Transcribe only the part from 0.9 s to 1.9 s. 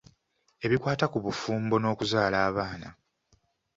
ku bufumbo